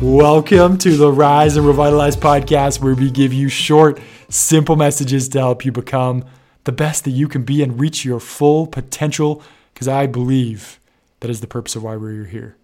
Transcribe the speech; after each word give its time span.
Welcome 0.00 0.78
to 0.78 0.96
the 0.96 1.10
Rise 1.10 1.56
and 1.56 1.66
Revitalize 1.66 2.16
podcast, 2.16 2.80
where 2.80 2.94
we 2.94 3.10
give 3.10 3.32
you 3.32 3.48
short, 3.48 3.98
simple 4.28 4.76
messages 4.76 5.28
to 5.30 5.40
help 5.40 5.64
you 5.64 5.72
become 5.72 6.24
the 6.62 6.70
best 6.70 7.02
that 7.02 7.10
you 7.10 7.26
can 7.26 7.42
be 7.42 7.64
and 7.64 7.80
reach 7.80 8.04
your 8.04 8.20
full 8.20 8.68
potential. 8.68 9.42
Because 9.74 9.88
I 9.88 10.06
believe 10.06 10.78
that 11.18 11.30
is 11.32 11.40
the 11.40 11.48
purpose 11.48 11.74
of 11.74 11.82
why 11.82 11.96
we're 11.96 12.26
here, 12.26 12.56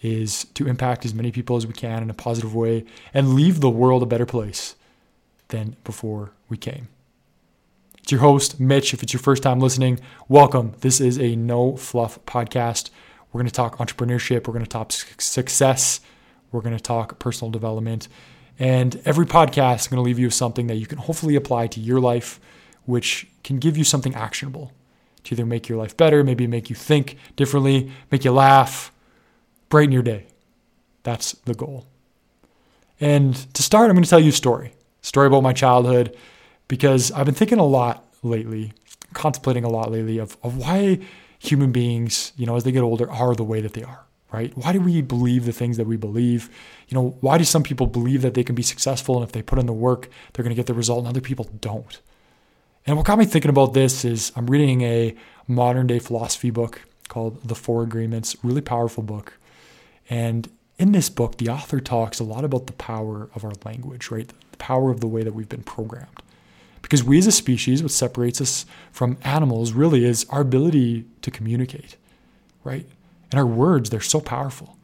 is 0.00 0.44
to 0.54 0.66
impact 0.66 1.04
as 1.04 1.12
many 1.12 1.30
people 1.30 1.54
as 1.54 1.66
we 1.66 1.74
can 1.74 2.02
in 2.02 2.08
a 2.08 2.14
positive 2.14 2.54
way 2.54 2.86
and 3.12 3.34
leave 3.34 3.60
the 3.60 3.68
world 3.68 4.02
a 4.02 4.06
better 4.06 4.24
place 4.24 4.74
than 5.48 5.76
before 5.84 6.32
we 6.48 6.56
came. 6.56 6.88
It's 7.98 8.10
your 8.10 8.22
host, 8.22 8.58
Mitch. 8.58 8.94
If 8.94 9.02
it's 9.02 9.12
your 9.12 9.20
first 9.20 9.42
time 9.42 9.60
listening, 9.60 10.00
welcome. 10.28 10.72
This 10.80 10.98
is 10.98 11.18
a 11.18 11.36
no 11.36 11.76
fluff 11.76 12.18
podcast. 12.24 12.88
We're 13.30 13.40
going 13.40 13.50
to 13.50 13.52
talk 13.52 13.76
entrepreneurship, 13.76 14.48
we're 14.48 14.54
going 14.54 14.64
to 14.64 14.70
talk 14.70 14.92
success 14.92 16.00
we're 16.52 16.60
going 16.60 16.76
to 16.76 16.82
talk 16.82 17.18
personal 17.18 17.50
development. 17.50 18.08
And 18.58 19.00
every 19.04 19.26
podcast 19.26 19.80
is 19.80 19.88
going 19.88 19.96
to 19.96 20.02
leave 20.02 20.18
you 20.18 20.26
with 20.26 20.34
something 20.34 20.66
that 20.66 20.76
you 20.76 20.86
can 20.86 20.98
hopefully 20.98 21.34
apply 21.34 21.68
to 21.68 21.80
your 21.80 22.00
life, 22.00 22.38
which 22.84 23.26
can 23.42 23.58
give 23.58 23.76
you 23.76 23.84
something 23.84 24.14
actionable 24.14 24.72
to 25.24 25.34
either 25.34 25.46
make 25.46 25.68
your 25.68 25.78
life 25.78 25.96
better, 25.96 26.22
maybe 26.24 26.46
make 26.46 26.68
you 26.68 26.76
think 26.76 27.16
differently, 27.36 27.90
make 28.10 28.24
you 28.24 28.32
laugh, 28.32 28.92
brighten 29.68 29.92
your 29.92 30.02
day. 30.02 30.26
That's 31.02 31.32
the 31.44 31.54
goal. 31.54 31.86
And 33.00 33.34
to 33.54 33.62
start, 33.62 33.88
I'm 33.88 33.96
going 33.96 34.04
to 34.04 34.10
tell 34.10 34.20
you 34.20 34.28
a 34.28 34.32
story, 34.32 34.74
a 35.02 35.06
story 35.06 35.26
about 35.26 35.42
my 35.42 35.54
childhood, 35.54 36.16
because 36.68 37.10
I've 37.12 37.26
been 37.26 37.34
thinking 37.34 37.58
a 37.58 37.64
lot 37.64 38.04
lately, 38.22 38.72
contemplating 39.14 39.64
a 39.64 39.70
lot 39.70 39.90
lately 39.90 40.18
of, 40.18 40.36
of 40.42 40.58
why 40.58 41.00
human 41.38 41.72
beings, 41.72 42.32
you 42.36 42.44
know, 42.44 42.56
as 42.56 42.64
they 42.64 42.72
get 42.72 42.82
older, 42.82 43.10
are 43.10 43.34
the 43.34 43.44
way 43.44 43.62
that 43.62 43.72
they 43.72 43.82
are 43.82 44.04
right? 44.32 44.56
Why 44.56 44.72
do 44.72 44.80
we 44.80 45.02
believe 45.02 45.44
the 45.44 45.52
things 45.52 45.76
that 45.76 45.86
we 45.86 45.96
believe? 45.96 46.50
You 46.88 46.94
know, 46.94 47.16
why 47.20 47.38
do 47.38 47.44
some 47.44 47.62
people 47.62 47.86
believe 47.86 48.22
that 48.22 48.34
they 48.34 48.44
can 48.44 48.54
be 48.54 48.62
successful 48.62 49.16
and 49.16 49.24
if 49.24 49.32
they 49.32 49.42
put 49.42 49.58
in 49.58 49.66
the 49.66 49.72
work, 49.72 50.08
they're 50.32 50.42
going 50.42 50.54
to 50.54 50.60
get 50.60 50.66
the 50.66 50.74
result 50.74 51.00
and 51.00 51.08
other 51.08 51.20
people 51.20 51.50
don't? 51.60 52.00
And 52.86 52.96
what 52.96 53.06
got 53.06 53.18
me 53.18 53.24
thinking 53.24 53.50
about 53.50 53.74
this 53.74 54.04
is 54.04 54.32
I'm 54.36 54.46
reading 54.46 54.82
a 54.82 55.14
modern 55.46 55.86
day 55.86 55.98
philosophy 55.98 56.50
book 56.50 56.82
called 57.08 57.42
The 57.42 57.54
Four 57.54 57.82
Agreements, 57.82 58.36
really 58.42 58.60
powerful 58.60 59.02
book. 59.02 59.34
And 60.08 60.48
in 60.78 60.92
this 60.92 61.10
book, 61.10 61.36
the 61.36 61.48
author 61.48 61.80
talks 61.80 62.20
a 62.20 62.24
lot 62.24 62.44
about 62.44 62.66
the 62.66 62.72
power 62.72 63.28
of 63.34 63.44
our 63.44 63.52
language, 63.64 64.10
right? 64.10 64.28
The 64.52 64.56
power 64.56 64.90
of 64.90 65.00
the 65.00 65.06
way 65.06 65.22
that 65.22 65.34
we've 65.34 65.48
been 65.48 65.62
programmed. 65.62 66.22
Because 66.82 67.04
we 67.04 67.18
as 67.18 67.26
a 67.26 67.32
species, 67.32 67.82
what 67.82 67.92
separates 67.92 68.40
us 68.40 68.64
from 68.90 69.18
animals 69.22 69.72
really 69.72 70.04
is 70.04 70.24
our 70.30 70.40
ability 70.40 71.04
to 71.20 71.30
communicate, 71.30 71.96
right? 72.64 72.86
And 73.30 73.38
our 73.38 73.46
words, 73.46 73.90
they're 73.90 74.00
so 74.00 74.20
powerful. 74.20 74.76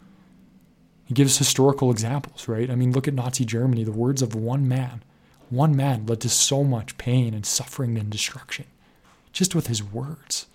He 1.05 1.15
gives 1.15 1.39
historical 1.39 1.91
examples, 1.91 2.49
right? 2.49 2.71
I 2.71 2.75
mean, 2.75 2.93
look 2.93 3.07
at 3.07 3.15
Nazi 3.15 3.45
Germany. 3.45 3.85
The 3.85 3.93
words 3.93 4.23
of 4.23 4.35
one 4.35 4.69
man, 4.69 5.03
one 5.51 5.77
man 5.77 6.07
led 6.07 6.21
to 6.23 6.29
so 6.29 6.65
much 6.65 6.99
pain 6.99 7.33
and 7.35 7.47
suffering 7.47 7.97
and 7.97 8.11
destruction 8.11 8.67
just 9.33 9.55
with 9.55 9.67
his 9.67 9.83
words. 9.83 10.47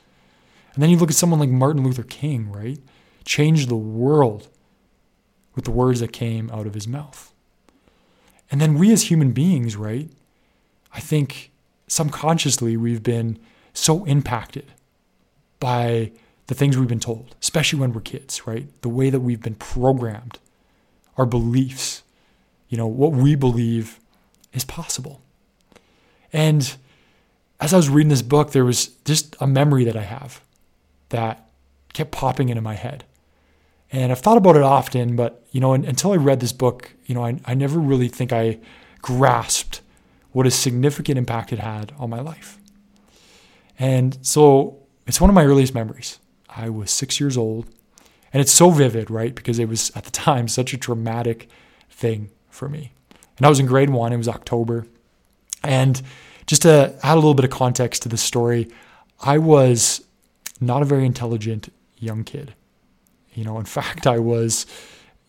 And 0.74 0.82
then 0.82 0.90
you 0.90 0.98
look 0.98 1.12
at 1.12 1.16
someone 1.16 1.40
like 1.40 1.50
Martin 1.50 1.84
Luther 1.84 2.04
King, 2.04 2.52
right? 2.52 2.80
Changed 3.26 3.70
the 3.70 3.76
world 3.76 4.48
with 5.56 5.66
the 5.66 5.72
words 5.72 6.00
that 6.00 6.12
came 6.12 6.50
out 6.50 6.66
of 6.66 6.74
his 6.74 6.88
mouth. 6.88 7.32
And 8.50 8.60
then 8.60 8.78
we 8.78 8.92
as 8.92 9.04
human 9.04 9.32
beings, 9.32 9.76
right? 9.76 10.10
I 10.94 11.00
think 11.00 11.52
subconsciously 11.88 12.76
we've 12.76 13.04
been 13.04 13.38
so 13.74 14.04
impacted 14.06 14.66
by 15.60 16.12
the 16.48 16.56
things 16.56 16.78
we've 16.78 16.88
been 16.88 17.00
told, 17.00 17.36
especially 17.42 17.80
when 17.80 17.94
we're 17.94 18.02
kids, 18.02 18.46
right? 18.46 18.68
The 18.82 18.90
way 18.90 19.10
that 19.10 19.20
we've 19.22 19.42
been 19.42 19.56
programmed, 19.56 20.40
our 21.18 21.26
beliefs, 21.26 22.04
you 22.70 22.78
know, 22.78 22.88
what 22.88 23.12
we 23.12 23.36
believe 23.36 24.00
is 24.54 24.66
possible. 24.66 25.22
And 26.34 26.76
as 27.60 27.74
I 27.74 27.78
was 27.78 27.90
reading 27.90 28.10
this 28.10 28.22
book, 28.22 28.52
there 28.52 28.66
was 28.66 28.88
just 29.06 29.36
a 29.40 29.48
memory 29.48 29.84
that 29.86 29.96
I 29.96 30.04
have 30.04 30.42
that 31.10 31.50
kept 31.94 32.12
popping 32.12 32.50
into 32.50 32.62
my 32.62 32.76
head. 32.76 33.06
And 33.92 34.12
I've 34.12 34.20
thought 34.20 34.38
about 34.38 34.56
it 34.56 34.64
often, 34.64 35.16
but 35.16 35.46
you 35.52 35.60
know, 35.60 35.74
until 35.74 36.14
I 36.14 36.16
read 36.16 36.40
this 36.40 36.54
book, 36.54 36.94
you 37.06 37.14
know, 37.14 37.26
I, 37.26 37.40
I 37.46 37.54
never 37.54 37.80
really 37.80 38.08
think 38.08 38.32
I 38.32 38.60
grasped 39.02 39.82
what 40.32 40.48
a 40.48 40.52
significant 40.52 41.18
impact 41.18 41.52
it 41.52 41.60
had 41.60 41.92
on 41.98 42.10
my 42.10 42.22
life. 42.22 42.58
And 43.78 44.18
so 44.22 44.80
it's 45.06 45.20
one 45.20 45.30
of 45.30 45.34
my 45.34 45.44
earliest 45.44 45.74
memories. 45.74 46.20
I 46.56 46.70
was 46.70 46.92
six 46.92 47.20
years 47.20 47.38
old. 47.38 47.68
And 48.34 48.40
it's 48.40 48.52
so 48.52 48.70
vivid, 48.70 49.10
right? 49.10 49.36
Because 49.36 49.60
it 49.60 49.68
was 49.68 49.92
at 49.96 50.06
the 50.06 50.12
time 50.12 50.48
such 50.48 50.74
a 50.74 50.78
traumatic 50.78 51.50
thing 51.90 52.30
for 52.50 52.70
me. 52.70 52.94
And 53.38 53.46
I 53.46 53.50
was 53.50 53.60
in 53.60 53.66
grade 53.66 53.90
one, 53.90 54.14
it 54.14 54.18
was 54.18 54.28
October. 54.28 54.86
And 55.64 56.02
just 56.48 56.64
to 56.64 56.96
add 57.04 57.14
a 57.14 57.16
little 57.16 57.34
bit 57.34 57.46
of 57.46 57.52
context 57.52 58.04
to 58.04 58.10
this 58.10 58.22
story, 58.22 58.70
I 59.22 59.38
was 59.38 60.04
not 60.60 60.82
a 60.82 60.86
very 60.86 61.06
intelligent 61.06 61.72
young 61.98 62.24
kid. 62.24 62.54
You 63.34 63.44
know, 63.44 63.58
in 63.58 63.66
fact, 63.78 64.08
I 64.08 64.20
was, 64.20 64.66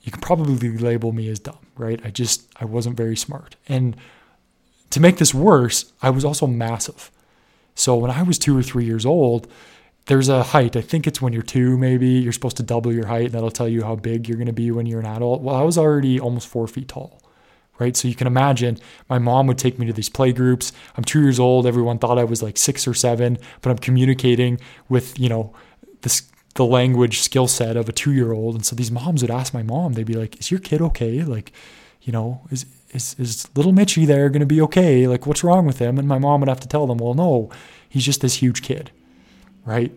you 0.03 0.13
could 0.13 0.23
probably 0.23 0.77
label 0.77 1.13
me 1.13 1.29
as 1.29 1.39
dumb, 1.39 1.59
right? 1.77 2.01
I 2.05 2.11
just, 2.11 2.49
I 2.57 2.65
wasn't 2.65 2.97
very 2.97 3.17
smart. 3.17 3.57
And 3.69 3.97
to 4.91 5.01
make 5.01 5.17
this 5.17 5.33
worse, 5.33 5.93
I 6.03 6.11
was 6.11 6.25
also 6.25 6.47
massive. 6.47 7.11
So 7.75 7.97
when 7.97 8.11
I 8.11 8.23
was 8.23 8.39
two 8.39 8.57
or 8.57 8.63
three 8.63 8.85
years 8.85 9.07
old, 9.07 9.49
there's 10.07 10.29
a 10.29 10.43
height. 10.43 10.77
I 10.77 10.81
think 10.81 11.07
it's 11.07 11.23
when 11.23 11.33
you're 11.33 11.43
two, 11.43 11.79
maybe 11.79 12.09
you're 12.09 12.33
supposed 12.33 12.57
to 12.57 12.63
double 12.63 12.93
your 12.93 13.07
height. 13.07 13.27
And 13.27 13.33
that'll 13.33 13.51
tell 13.51 13.69
you 13.69 13.85
how 13.85 13.97
big 13.97 14.29
you're 14.29 14.37
going 14.37 14.47
to 14.47 14.53
be 14.53 14.71
when 14.71 14.87
you're 14.87 15.01
an 15.01 15.07
adult. 15.07 15.43
Well, 15.43 15.55
I 15.55 15.63
was 15.63 15.79
already 15.79 16.19
almost 16.19 16.49
four 16.49 16.67
feet 16.67 16.89
tall, 16.89 17.23
right? 17.79 17.97
So 17.97 18.09
you 18.09 18.15
can 18.15 18.27
imagine 18.27 18.79
my 19.09 19.19
mom 19.19 19.47
would 19.47 19.59
take 19.59 19.79
me 19.79 19.87
to 19.87 19.93
these 19.93 20.09
play 20.09 20.33
groups. 20.33 20.73
I'm 20.97 21.05
two 21.05 21.23
years 21.23 21.39
old. 21.39 21.67
Everyone 21.67 21.99
thought 21.99 22.19
I 22.19 22.25
was 22.25 22.43
like 22.43 22.57
six 22.57 22.89
or 22.89 22.95
seven, 22.95 23.39
but 23.61 23.71
I'm 23.71 23.79
communicating 23.79 24.59
with, 24.89 25.19
you 25.19 25.29
know, 25.29 25.55
this, 26.01 26.29
the 26.55 26.65
language 26.65 27.21
skill 27.21 27.47
set 27.47 27.77
of 27.77 27.89
a 27.89 27.93
two 27.93 28.13
year 28.13 28.33
old. 28.33 28.57
And 28.57 28.67
so 28.67 28.75
these 28.75 28.91
moms 28.91 29.23
would 29.23 29.31
ask 29.31 29.55
my 29.55 29.63
mom, 29.63 29.93
they'd 29.93 30.05
be 30.05 30.15
like, 30.15 30.41
is 30.41 30.51
your 30.51 30.61
kid 30.61 30.83
okay? 30.83 31.23
Like, 31.23 31.53
you 32.03 32.13
know, 32.13 32.41
is, 32.51 32.67
is, 32.91 33.15
is 33.21 33.49
little 33.55 33.71
Mitchy 33.71 34.05
there 34.05 34.29
going 34.31 34.41
to 34.41 34.47
be 34.47 34.61
okay? 34.63 35.07
Like, 35.07 35.29
what's 35.29 35.45
wrong 35.45 35.65
with 35.65 35.79
him? 35.79 35.97
And 35.97 36.09
my 36.09 36.19
mom 36.19 36.41
would 36.41 36.49
have 36.49 36.61
to 36.61 36.69
tell 36.69 36.89
them, 36.89 36.99
well, 36.99 37.15
no, 37.15 37.51
he's 37.89 38.05
just 38.05 38.21
this 38.21 38.35
huge 38.35 38.63
kid 38.63 38.91
right? 39.65 39.93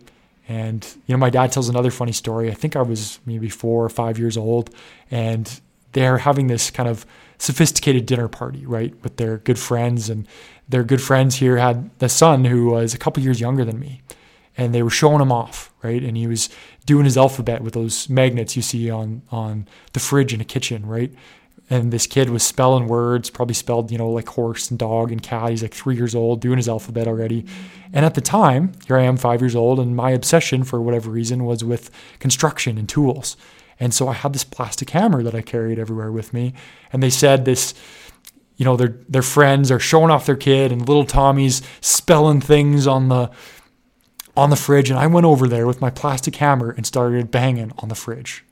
And 0.48 0.86
you 1.08 1.16
know, 1.16 1.20
my 1.20 1.30
dad 1.30 1.52
tells 1.52 1.70
another 1.70 1.92
funny 1.92 2.12
story. 2.12 2.52
I 2.52 2.54
think 2.54 2.76
I 2.76 2.82
was 2.82 3.20
maybe 3.26 3.50
four 3.50 3.84
or 3.84 3.90
five 3.90 4.20
years 4.20 4.38
old, 4.38 4.70
and 5.10 5.60
they're 5.94 6.20
having 6.20 6.48
this 6.48 6.70
kind 6.70 6.88
of 6.88 7.06
sophisticated 7.38 8.06
dinner 8.06 8.28
party, 8.28 8.66
right, 8.66 8.94
with 9.04 9.18
their 9.18 9.38
good 9.38 9.58
friends. 9.58 10.10
And 10.10 10.28
their 10.70 10.84
good 10.84 11.02
friends 11.02 11.36
here 11.36 11.58
had 11.58 11.90
the 12.00 12.10
son 12.10 12.46
who 12.46 12.68
was 12.68 12.94
a 12.94 12.98
couple 12.98 13.24
years 13.24 13.40
younger 13.40 13.66
than 13.66 13.80
me, 13.80 14.02
and 14.58 14.74
they 14.74 14.84
were 14.84 14.90
showing 14.90 15.22
him 15.22 15.32
off, 15.32 15.74
right? 15.82 16.04
And 16.04 16.16
he 16.16 16.28
was 16.28 16.50
doing 16.86 17.06
his 17.06 17.18
alphabet 17.18 17.62
with 17.62 17.74
those 17.74 18.08
magnets 18.08 18.56
you 18.56 18.62
see 18.62 18.90
on 18.90 19.24
on 19.32 19.68
the 19.94 20.00
fridge 20.00 20.34
in 20.34 20.42
a 20.42 20.46
kitchen, 20.46 20.86
right? 20.86 21.12
And 21.70 21.92
this 21.92 22.06
kid 22.06 22.30
was 22.30 22.44
spelling 22.44 22.88
words, 22.88 23.30
probably 23.30 23.56
spelled, 23.56 23.92
you 23.92 23.98
know, 23.98 24.10
like 24.10 24.30
horse 24.30 24.70
and 24.70 24.78
dog 24.78 25.12
and 25.12 25.22
cat. 25.22 25.50
He's 25.50 25.64
like 25.64 25.74
three 25.74 25.96
years 25.96 26.14
old, 26.14 26.40
doing 26.40 26.58
his 26.58 26.70
alphabet 26.70 27.08
already. 27.08 27.46
And 27.92 28.06
at 28.06 28.14
the 28.14 28.22
time, 28.22 28.74
here 28.86 28.98
I 28.98 29.04
am, 29.04 29.18
five 29.18 29.42
years 29.42 29.56
old, 29.56 29.80
and 29.80 29.96
my 29.96 30.12
obsession, 30.12 30.64
for 30.64 30.80
whatever 30.80 31.10
reason, 31.10 31.44
was 31.44 31.64
with 31.64 31.90
construction 32.20 32.78
and 32.78 32.88
tools. 32.88 33.36
And 33.80 33.94
so 33.94 34.08
I 34.08 34.14
had 34.14 34.34
this 34.34 34.44
plastic 34.44 34.92
hammer 34.92 35.24
that 35.24 35.34
I 35.34 35.42
carried 35.42 35.80
everywhere 35.80 36.12
with 36.12 36.34
me. 36.34 36.54
And 36.94 37.02
they 37.02 37.10
said 37.10 37.46
this, 37.46 37.74
you 38.58 38.64
know, 38.64 38.78
their 38.78 39.00
their 39.10 39.22
friends 39.22 39.72
are 39.72 39.80
showing 39.80 40.12
off 40.12 40.26
their 40.28 40.36
kid, 40.36 40.72
and 40.72 40.88
little 40.88 41.06
Tommy's 41.06 41.62
spelling 41.82 42.42
things 42.42 42.88
on 42.88 43.10
the 43.10 43.32
on 44.38 44.50
the 44.50 44.56
fridge. 44.56 44.90
And 44.90 45.00
I 45.00 45.08
went 45.08 45.26
over 45.26 45.48
there 45.48 45.66
with 45.66 45.82
my 45.82 45.90
plastic 45.90 46.36
hammer 46.36 46.72
and 46.72 46.86
started 46.86 47.32
banging 47.32 47.74
on 47.80 47.90
the 47.90 47.96
fridge. 47.96 48.46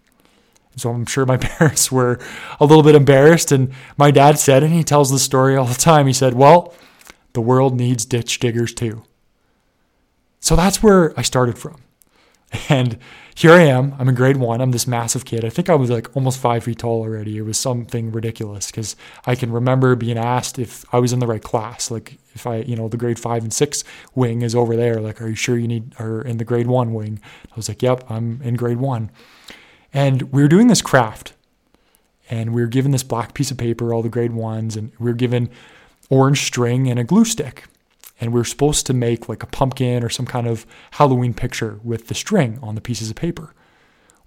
So 0.75 0.89
I'm 0.89 1.06
sure 1.06 1.25
my 1.25 1.38
parents 1.57 1.92
were 1.92 2.19
a 2.59 2.65
little 2.65 2.83
bit 2.83 2.95
embarrassed. 2.95 3.51
And 3.51 3.71
my 3.97 4.12
dad 4.12 4.39
said, 4.39 4.63
and 4.63 4.74
he 4.74 4.83
tells 4.83 5.12
the 5.12 5.19
story 5.19 5.56
all 5.56 5.65
the 5.65 5.74
time, 5.74 6.07
he 6.07 6.13
said, 6.13 6.33
Well, 6.33 6.74
the 7.33 7.42
world 7.42 7.75
needs 7.75 8.06
ditch 8.06 8.39
diggers 8.39 8.74
too. 8.74 9.03
So 10.39 10.56
that's 10.56 10.83
where 10.83 11.18
I 11.18 11.21
started 11.21 11.57
from. 11.57 11.77
And 12.69 13.00
here 13.36 13.51
I 13.51 13.63
am. 13.63 13.95
I'm 13.97 14.07
in 14.07 14.13
grade 14.13 14.38
one. 14.38 14.62
I'm 14.62 14.71
this 14.71 14.86
massive 14.86 15.25
kid. 15.25 15.44
I 15.44 15.50
think 15.50 15.69
I 15.69 15.75
was 15.75 15.89
like 15.89 16.15
almost 16.15 16.39
five 16.39 16.65
feet 16.65 16.80
tall 16.80 17.01
already. 17.01 17.38
It 17.38 17.42
was 17.42 17.57
something 17.57 18.12
ridiculous 18.12 18.68
because 18.69 18.95
I 19.25 19.33
can 19.33 19.51
remember 19.51 19.95
being 19.95 20.19
asked 20.19 20.59
if 20.59 20.86
I 20.94 21.00
was 21.00 21.13
in 21.13 21.19
the 21.19 21.25
right 21.25 21.42
class. 21.42 21.89
Like 21.89 22.19
if 22.36 22.45
I, 22.45 22.57
you 22.57 22.75
know, 22.75 22.88
the 22.88 22.97
grade 22.97 23.19
five 23.19 23.42
and 23.42 23.51
six 23.51 23.83
wing 24.13 24.44
is 24.44 24.53
over 24.53 24.75
there. 24.75 25.01
Like, 25.01 25.19
are 25.19 25.27
you 25.27 25.36
sure 25.36 25.57
you 25.57 25.68
need, 25.68 25.95
or 26.00 26.21
in 26.21 26.38
the 26.38 26.45
grade 26.45 26.68
one 26.68 26.94
wing? 26.94 27.19
I 27.51 27.56
was 27.56 27.68
like, 27.68 27.81
yep, 27.81 28.03
I'm 28.09 28.39
in 28.44 28.56
grade 28.56 28.77
one. 28.77 29.09
And 29.94 30.24
we 30.34 30.42
were 30.42 30.48
doing 30.48 30.68
this 30.68 30.81
craft, 30.81 31.34
and 32.30 32.54
we 32.54 32.62
were 32.62 32.68
given 32.68 32.92
this 32.92 33.04
black 33.04 33.34
piece 33.34 33.51
of 33.51 33.57
paper, 33.57 33.94
all 33.94 34.01
the 34.01 34.10
grade 34.10 34.34
ones, 34.34 34.75
and 34.75 34.92
we 35.00 35.06
were 35.12 35.13
given 35.13 35.50
orange 36.10 36.44
string 36.44 36.90
and 36.90 37.00
a 37.00 37.04
glue 37.04 37.25
stick. 37.25 37.66
And 38.19 38.31
we 38.31 38.40
were 38.40 38.45
supposed 38.45 38.86
to 38.88 38.94
make 38.94 39.28
like 39.28 39.44
a 39.44 39.48
pumpkin 39.48 40.04
or 40.04 40.10
some 40.10 40.25
kind 40.25 40.48
of 40.48 40.66
Halloween 40.92 41.34
picture 41.34 41.80
with 41.84 42.07
the 42.07 42.16
string 42.16 42.57
on 42.62 42.75
the 42.75 42.81
pieces 42.81 43.10
of 43.10 43.16
paper. 43.16 43.54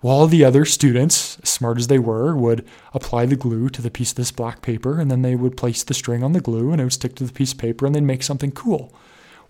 while 0.01 0.27
the 0.27 0.45
other 0.45 0.65
students, 0.65 1.39
as 1.43 1.49
smart 1.49 1.79
as 1.79 1.87
they 1.87 1.99
were, 1.99 2.37
would 2.37 2.65
apply 2.93 3.27
the 3.27 3.35
glue 3.37 3.69
to 3.71 3.83
the 3.83 3.91
piece 3.91 4.11
of 4.11 4.17
this 4.17 4.31
black 4.31 4.63
paper 4.63 5.01
and 5.01 5.11
then 5.11 5.23
they 5.23 5.35
would 5.35 5.57
place 5.57 5.83
the 5.83 5.95
string 5.95 6.23
on 6.23 6.33
the 6.33 6.41
glue 6.41 6.71
and 6.71 6.81
it 6.81 6.85
would 6.85 6.93
stick 6.93 7.15
to 7.17 7.25
the 7.25 7.33
piece 7.33 7.53
of 7.53 7.59
paper 7.59 7.87
and 7.87 7.95
then 7.95 8.07
make 8.07 8.23
something 8.23 8.53
cool. 8.53 8.93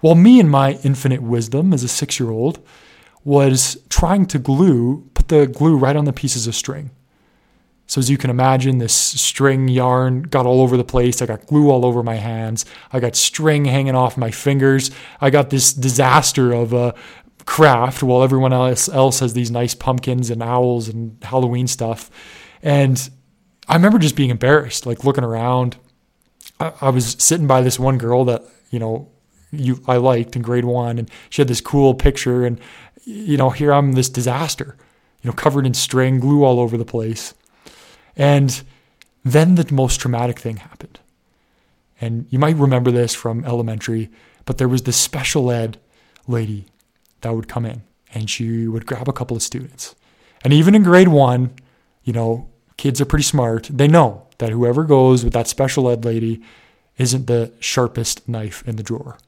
While 0.01 0.15
me 0.15 0.39
and 0.41 0.51
my 0.51 0.79
infinite 0.85 1.23
wisdom 1.23 1.73
as 1.73 1.83
a 1.83 1.89
six 1.89 2.21
year 2.21 2.31
old 2.31 2.59
was 3.25 3.77
trying 3.89 4.27
to 4.27 4.39
glue, 4.39 5.09
the 5.29 5.47
glue 5.47 5.77
right 5.77 5.97
on 5.97 6.05
the 6.05 6.13
pieces 6.13 6.47
of 6.47 6.55
string. 6.55 6.91
So 7.89 8.01
as 8.01 8.11
you 8.11 8.19
can 8.19 8.31
imagine, 8.31 8.79
this 8.79 8.95
string 8.95 9.69
yarn 9.69 10.23
got 10.23 10.45
all 10.45 10.61
over 10.61 10.77
the 10.77 10.85
place. 10.85 11.23
I 11.23 11.27
got 11.27 11.47
glue 11.47 11.71
all 11.71 11.85
over 11.85 12.03
my 12.03 12.17
hands. 12.17 12.65
I 12.93 12.99
got 12.99 13.15
string 13.15 13.65
hanging 13.65 13.95
off 13.95 14.17
my 14.17 14.33
fingers. 14.33 14.91
I 15.21 15.31
got 15.31 15.51
this 15.51 15.73
disaster 15.73 16.53
of 16.53 16.73
a 16.73 16.95
craft 17.47 18.03
while 18.03 18.25
everyone 18.25 18.53
else 18.53 18.89
else 18.89 19.21
has 19.21 19.33
these 19.35 19.53
nice 19.53 19.75
pumpkins 19.75 20.31
and 20.31 20.43
owls 20.43 20.89
and 20.89 21.17
Halloween 21.23 21.69
stuff. 21.69 22.11
And 22.61 23.09
I 23.69 23.75
remember 23.75 23.99
just 23.99 24.17
being 24.17 24.31
embarrassed, 24.31 24.85
like 24.85 25.05
looking 25.05 25.25
around. 25.25 25.77
I, 26.59 26.73
I 26.81 26.89
was 26.91 27.17
sitting 27.19 27.47
by 27.47 27.61
this 27.61 27.79
one 27.79 27.99
girl 27.99 28.25
that 28.25 28.43
you 28.71 28.79
know 28.79 29.11
you 29.53 29.83
I 29.87 29.97
liked 29.97 30.37
in 30.37 30.43
grade 30.43 30.65
one, 30.65 30.99
and 30.99 31.11
she 31.31 31.41
had 31.41 31.49
this 31.49 31.61
cool 31.61 31.95
picture, 31.95 32.45
and 32.45 32.61
you 33.05 33.37
know 33.37 33.51
here 33.51 33.73
I'm 33.73 33.93
this 33.93 34.09
disaster, 34.09 34.77
you 35.23 35.31
know 35.31 35.35
covered 35.35 35.67
in 35.67 35.75
string, 35.75 36.21
glue 36.21 36.45
all 36.45 36.61
over 36.61 36.77
the 36.77 36.85
place. 36.85 37.35
And 38.17 38.63
then 39.25 39.57
the 39.57 39.73
most 39.73 40.01
traumatic 40.01 40.39
thing 40.39 40.57
happened. 40.59 41.01
And 42.01 42.27
you 42.31 42.39
might 42.39 42.57
remember 42.57 42.91
this 42.91 43.15
from 43.15 43.45
elementary, 43.45 44.11
but 44.45 44.59
there 44.59 44.69
was 44.69 44.83
this 44.83 44.97
special 44.97 45.51
ed 45.51 45.79
lady 46.27 46.67
that 47.23 47.35
would 47.35 47.49
come 47.49 47.67
in 47.67 47.83
and 48.15 48.31
she 48.31 48.69
would 48.69 48.87
grab 48.87 49.09
a 49.09 49.13
couple 49.13 49.37
of 49.37 49.43
students. 49.43 49.95
And 50.45 50.53
even 50.53 50.75
in 50.75 50.83
grade 50.83 51.09
one, 51.09 51.51
you 52.05 52.13
know, 52.13 52.49
kids 52.77 53.01
are 53.01 53.07
pretty 53.07 53.25
smart. 53.25 53.69
They 53.71 53.89
know 53.89 54.27
that 54.39 54.51
whoever 54.51 54.85
goes 54.85 55.25
with 55.25 55.33
that 55.33 55.49
special 55.49 55.91
ed 55.91 56.05
lady 56.05 56.43
isn't 56.99 57.27
the 57.27 57.53
sharpest 57.61 58.29
knife 58.29 58.63
in 58.67 58.77
the 58.77 58.83
drawer. 58.83 59.19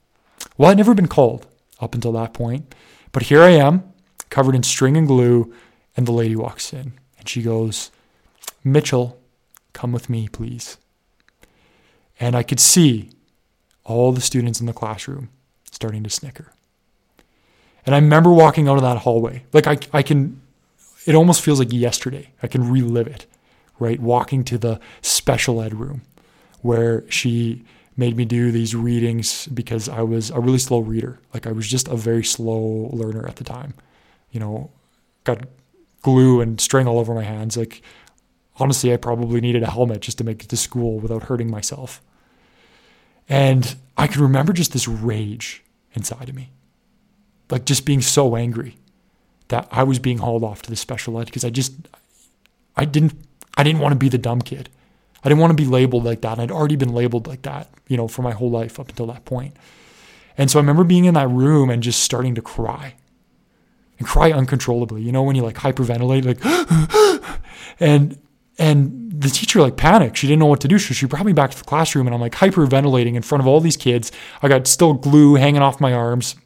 Well, 0.56 0.70
I'd 0.70 0.76
never 0.76 0.94
been 0.94 1.08
called 1.08 1.46
up 1.80 1.94
until 1.94 2.12
that 2.12 2.34
point, 2.34 2.74
but 3.12 3.24
here 3.24 3.42
I 3.42 3.50
am, 3.50 3.92
covered 4.30 4.54
in 4.54 4.62
string 4.62 4.96
and 4.96 5.06
glue, 5.06 5.52
and 5.98 6.06
the 6.06 6.12
lady 6.12 6.36
walks 6.36 6.72
in 6.72 6.92
and 7.18 7.28
she 7.28 7.42
goes, 7.42 7.90
Mitchell, 8.62 9.18
come 9.72 9.90
with 9.90 10.08
me, 10.08 10.28
please. 10.28 10.76
And 12.20 12.36
I 12.36 12.44
could 12.44 12.60
see 12.60 13.10
all 13.82 14.12
the 14.12 14.20
students 14.20 14.60
in 14.60 14.66
the 14.66 14.72
classroom 14.72 15.28
starting 15.72 16.04
to 16.04 16.10
snicker. 16.10 16.52
And 17.84 17.96
I 17.96 17.98
remember 17.98 18.30
walking 18.30 18.68
out 18.68 18.76
of 18.76 18.82
that 18.82 18.98
hallway. 18.98 19.42
Like 19.52 19.66
I, 19.66 19.76
I 19.92 20.02
can, 20.04 20.40
it 21.04 21.16
almost 21.16 21.42
feels 21.42 21.58
like 21.58 21.72
yesterday. 21.72 22.30
I 22.44 22.46
can 22.46 22.70
relive 22.70 23.08
it, 23.08 23.26
right? 23.80 23.98
Walking 23.98 24.44
to 24.44 24.56
the 24.56 24.78
special 25.02 25.60
ed 25.60 25.74
room 25.74 26.02
where 26.62 27.10
she 27.10 27.64
made 27.96 28.16
me 28.16 28.24
do 28.24 28.52
these 28.52 28.72
readings 28.72 29.48
because 29.48 29.88
I 29.88 30.02
was 30.02 30.30
a 30.30 30.38
really 30.38 30.58
slow 30.58 30.78
reader. 30.78 31.18
Like 31.34 31.48
I 31.48 31.50
was 31.50 31.68
just 31.68 31.88
a 31.88 31.96
very 31.96 32.22
slow 32.22 32.88
learner 32.92 33.26
at 33.26 33.34
the 33.34 33.44
time. 33.44 33.74
You 34.30 34.38
know, 34.38 34.70
got 35.24 35.40
glue 36.02 36.40
and 36.40 36.60
string 36.60 36.86
all 36.86 36.98
over 36.98 37.14
my 37.14 37.24
hands. 37.24 37.56
Like 37.56 37.82
honestly, 38.56 38.92
I 38.92 38.96
probably 38.96 39.40
needed 39.40 39.62
a 39.62 39.70
helmet 39.70 40.00
just 40.00 40.18
to 40.18 40.24
make 40.24 40.42
it 40.42 40.48
to 40.50 40.56
school 40.56 40.98
without 40.98 41.24
hurting 41.24 41.50
myself. 41.50 42.00
And 43.28 43.76
I 43.96 44.06
can 44.06 44.22
remember 44.22 44.52
just 44.52 44.72
this 44.72 44.88
rage 44.88 45.62
inside 45.94 46.28
of 46.28 46.34
me. 46.34 46.50
Like 47.50 47.64
just 47.64 47.84
being 47.84 48.00
so 48.00 48.36
angry 48.36 48.76
that 49.48 49.68
I 49.70 49.82
was 49.82 49.98
being 49.98 50.18
hauled 50.18 50.44
off 50.44 50.62
to 50.62 50.70
the 50.70 50.76
special 50.76 51.18
ed 51.20 51.26
because 51.26 51.44
I 51.44 51.50
just 51.50 51.74
I 52.76 52.84
didn't 52.84 53.14
I 53.56 53.62
didn't 53.62 53.80
want 53.80 53.92
to 53.92 53.98
be 53.98 54.08
the 54.08 54.18
dumb 54.18 54.40
kid. 54.40 54.68
I 55.24 55.28
didn't 55.28 55.40
want 55.40 55.50
to 55.50 55.62
be 55.62 55.68
labeled 55.68 56.04
like 56.04 56.20
that. 56.20 56.38
I'd 56.38 56.50
already 56.50 56.76
been 56.76 56.92
labeled 56.92 57.26
like 57.26 57.42
that, 57.42 57.68
you 57.88 57.96
know, 57.96 58.06
for 58.06 58.22
my 58.22 58.32
whole 58.32 58.50
life 58.50 58.78
up 58.78 58.88
until 58.88 59.06
that 59.06 59.24
point. 59.24 59.56
And 60.36 60.48
so 60.50 60.58
I 60.58 60.62
remember 60.62 60.84
being 60.84 61.06
in 61.06 61.14
that 61.14 61.28
room 61.28 61.68
and 61.68 61.82
just 61.82 62.02
starting 62.02 62.36
to 62.36 62.42
cry. 62.42 62.94
And 63.98 64.06
cry 64.06 64.30
uncontrollably. 64.32 65.02
You 65.02 65.12
know, 65.12 65.22
when 65.22 65.36
you 65.36 65.42
like 65.42 65.56
hyperventilate, 65.56 66.24
like 66.24 67.30
and 67.80 68.18
and 68.58 69.08
the 69.20 69.28
teacher 69.28 69.60
like 69.60 69.76
panicked. 69.76 70.16
She 70.16 70.26
didn't 70.26 70.40
know 70.40 70.46
what 70.46 70.60
to 70.60 70.68
do. 70.68 70.78
So 70.78 70.94
she 70.94 71.06
brought 71.06 71.26
me 71.26 71.32
back 71.32 71.50
to 71.50 71.58
the 71.58 71.64
classroom 71.64 72.06
and 72.06 72.14
I'm 72.14 72.20
like 72.20 72.34
hyperventilating 72.34 73.14
in 73.14 73.22
front 73.22 73.40
of 73.40 73.46
all 73.46 73.60
these 73.60 73.76
kids. 73.76 74.12
I 74.42 74.48
got 74.48 74.66
still 74.66 74.94
glue 74.94 75.34
hanging 75.34 75.62
off 75.62 75.80
my 75.80 75.92
arms, 75.92 76.36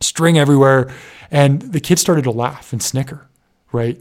string 0.00 0.38
everywhere. 0.38 0.92
And 1.30 1.60
the 1.60 1.80
kids 1.80 2.00
started 2.00 2.24
to 2.24 2.30
laugh 2.30 2.72
and 2.72 2.82
snicker, 2.82 3.28
right? 3.72 3.98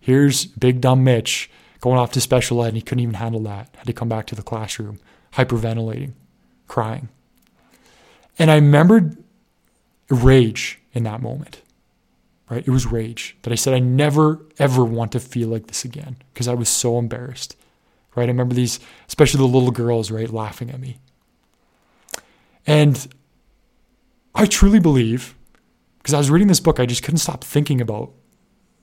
Here's 0.00 0.46
big 0.46 0.80
dumb 0.80 1.04
Mitch 1.04 1.50
going 1.80 1.98
off 1.98 2.12
to 2.12 2.20
special 2.20 2.62
ed 2.64 2.68
and 2.68 2.76
he 2.76 2.82
couldn't 2.82 3.02
even 3.02 3.14
handle 3.14 3.40
that. 3.42 3.68
Had 3.76 3.86
to 3.86 3.92
come 3.92 4.08
back 4.08 4.26
to 4.26 4.34
the 4.34 4.42
classroom, 4.42 4.98
hyperventilating, 5.34 6.12
crying. 6.68 7.08
And 8.38 8.50
I 8.50 8.56
remembered 8.56 9.22
rage 10.10 10.80
in 10.92 11.04
that 11.04 11.22
moment 11.22 11.62
right? 12.50 12.66
It 12.66 12.70
was 12.70 12.86
rage 12.86 13.36
that 13.42 13.52
I 13.52 13.56
said 13.56 13.74
I 13.74 13.78
never 13.78 14.44
ever 14.58 14.84
want 14.84 15.12
to 15.12 15.20
feel 15.20 15.48
like 15.48 15.66
this 15.66 15.84
again 15.84 16.16
because 16.32 16.48
I 16.48 16.54
was 16.54 16.68
so 16.68 16.98
embarrassed, 16.98 17.56
right? 18.14 18.24
I 18.24 18.32
remember 18.32 18.54
these, 18.54 18.80
especially 19.08 19.38
the 19.38 19.44
little 19.44 19.70
girls, 19.70 20.10
right, 20.10 20.30
laughing 20.30 20.70
at 20.70 20.80
me. 20.80 20.98
And 22.66 23.06
I 24.34 24.46
truly 24.46 24.80
believe, 24.80 25.34
because 25.98 26.14
I 26.14 26.18
was 26.18 26.30
reading 26.30 26.48
this 26.48 26.60
book, 26.60 26.80
I 26.80 26.86
just 26.86 27.02
couldn't 27.02 27.18
stop 27.18 27.44
thinking 27.44 27.80
about 27.80 28.12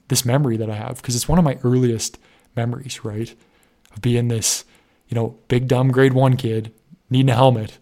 this 0.07 0.25
memory 0.25 0.57
that 0.57 0.69
I 0.69 0.75
have 0.75 0.97
because 0.97 1.15
it's 1.15 1.27
one 1.27 1.39
of 1.39 1.45
my 1.45 1.57
earliest 1.63 2.17
memories, 2.55 3.03
right? 3.03 3.33
Of 3.93 4.01
being 4.01 4.27
this, 4.27 4.65
you 5.07 5.15
know, 5.15 5.37
big 5.47 5.67
dumb 5.67 5.91
grade 5.91 6.13
one 6.13 6.37
kid 6.37 6.71
needing 7.09 7.29
a 7.29 7.35
helmet. 7.35 7.77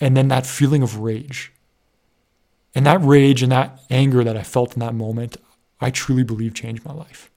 And 0.00 0.16
then 0.16 0.28
that 0.28 0.46
feeling 0.46 0.82
of 0.82 0.98
rage 0.98 1.52
and 2.74 2.86
that 2.86 3.02
rage 3.02 3.42
and 3.42 3.52
that 3.52 3.80
anger 3.90 4.24
that 4.24 4.36
I 4.36 4.42
felt 4.42 4.74
in 4.74 4.80
that 4.80 4.94
moment, 4.94 5.36
I 5.80 5.90
truly 5.90 6.22
believe 6.22 6.54
changed 6.54 6.84
my 6.84 6.92
life. 6.92 7.30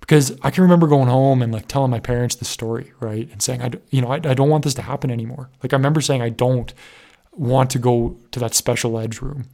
Because 0.00 0.38
I 0.42 0.50
can 0.50 0.62
remember 0.62 0.86
going 0.86 1.08
home 1.08 1.42
and 1.42 1.52
like 1.52 1.68
telling 1.68 1.90
my 1.90 2.00
parents 2.00 2.34
the 2.34 2.44
story, 2.46 2.92
right? 3.00 3.28
And 3.30 3.42
saying, 3.42 3.60
I, 3.60 3.72
you 3.90 4.00
know, 4.00 4.08
I, 4.08 4.14
I 4.14 4.34
don't 4.34 4.48
want 4.48 4.64
this 4.64 4.74
to 4.74 4.82
happen 4.82 5.10
anymore. 5.10 5.50
Like 5.62 5.72
I 5.72 5.76
remember 5.76 6.00
saying, 6.00 6.22
I 6.22 6.30
don't 6.30 6.72
want 7.32 7.70
to 7.70 7.78
go 7.78 8.16
to 8.30 8.40
that 8.40 8.54
special 8.54 8.98
edge 8.98 9.20
room, 9.20 9.44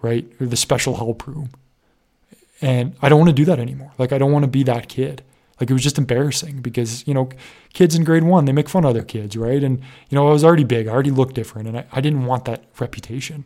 right? 0.00 0.26
Or 0.40 0.46
the 0.46 0.56
special 0.56 0.96
help 0.96 1.26
room. 1.26 1.50
And 2.60 2.96
I 3.00 3.08
don't 3.08 3.18
want 3.18 3.28
to 3.28 3.34
do 3.34 3.44
that 3.44 3.60
anymore. 3.60 3.92
Like 3.98 4.12
I 4.12 4.18
don't 4.18 4.32
want 4.32 4.44
to 4.44 4.50
be 4.50 4.64
that 4.64 4.88
kid. 4.88 5.22
Like 5.60 5.70
it 5.70 5.72
was 5.74 5.82
just 5.82 5.98
embarrassing 5.98 6.60
because, 6.62 7.06
you 7.06 7.14
know, 7.14 7.28
kids 7.72 7.94
in 7.94 8.02
grade 8.02 8.24
one, 8.24 8.46
they 8.46 8.52
make 8.52 8.68
fun 8.68 8.84
of 8.84 8.90
other 8.90 9.04
kids, 9.04 9.36
right? 9.36 9.62
And, 9.62 9.78
you 10.08 10.16
know, 10.16 10.28
I 10.28 10.32
was 10.32 10.44
already 10.44 10.64
big. 10.64 10.88
I 10.88 10.90
already 10.90 11.12
looked 11.12 11.34
different 11.34 11.68
and 11.68 11.78
I, 11.78 11.84
I 11.92 12.00
didn't 12.00 12.24
want 12.24 12.46
that 12.46 12.64
reputation. 12.80 13.44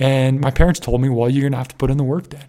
And 0.00 0.40
my 0.40 0.50
parents 0.50 0.80
told 0.80 1.02
me, 1.02 1.10
well, 1.10 1.28
you're 1.28 1.42
going 1.42 1.52
to 1.52 1.58
have 1.58 1.68
to 1.68 1.76
put 1.76 1.90
in 1.90 1.98
the 1.98 2.04
work 2.04 2.30
then, 2.30 2.46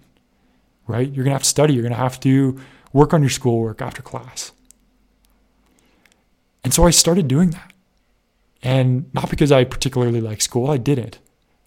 right? 0.88 1.06
You're 1.06 1.26
going 1.26 1.32
to 1.32 1.36
have 1.36 1.44
to 1.44 1.50
study. 1.50 1.74
You're 1.74 1.84
going 1.84 1.92
to 1.92 1.98
have 1.98 2.20
to 2.22 2.60
work 2.94 3.14
on 3.14 3.22
your 3.22 3.30
schoolwork 3.30 3.82
after 3.82 4.02
class. 4.02 4.54
And 6.64 6.74
so 6.74 6.86
I 6.86 6.92
started 6.92 7.28
doing 7.28 7.50
that. 7.52 7.74
And 8.64 9.14
not 9.14 9.30
because 9.30 9.52
I 9.52 9.66
particularly 9.66 10.22
like 10.22 10.42
school, 10.42 10.72
I 10.72 10.78
didn't. 10.78 11.20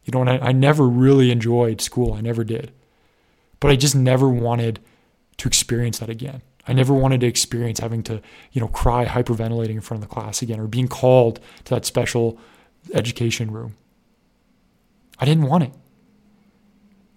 You 0.05 0.13
know, 0.13 0.23
and 0.23 0.31
I, 0.31 0.39
I 0.39 0.53
never 0.53 0.89
really 0.89 1.31
enjoyed 1.31 1.83
school. 1.83 2.15
I 2.15 2.23
never 2.23 2.45
did. 2.45 2.73
But 3.61 3.71
I 3.71 3.77
just 3.77 3.95
never 3.95 4.29
wanted 4.29 4.81
to 5.37 5.49
experience 5.49 5.99
that 5.99 6.09
again. 6.09 6.41
I 6.67 6.73
never 6.73 6.95
wanted 6.95 7.21
to 7.21 7.27
experience 7.27 7.81
having 7.81 8.03
to, 8.05 8.23
you 8.53 8.61
know, 8.61 8.69
cry 8.69 9.05
hyperventilating 9.05 9.71
in 9.71 9.81
front 9.83 10.03
of 10.03 10.09
the 10.09 10.15
class 10.15 10.41
again 10.41 10.61
or 10.61 10.67
being 10.67 10.89
called 10.89 11.41
to 11.65 11.75
that 11.75 11.85
special 11.85 12.39
education 12.95 13.51
room. 13.51 13.77
I 15.19 15.25
didn't 15.25 15.47
want 15.47 15.65
it. 15.65 15.73